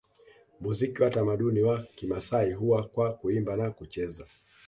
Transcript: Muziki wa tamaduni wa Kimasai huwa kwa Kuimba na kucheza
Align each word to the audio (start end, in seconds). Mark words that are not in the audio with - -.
Muziki 0.59 1.01
wa 1.01 1.09
tamaduni 1.09 1.61
wa 1.61 1.83
Kimasai 1.95 2.51
huwa 2.53 2.83
kwa 2.83 3.13
Kuimba 3.13 3.57
na 3.57 3.71
kucheza 3.71 4.27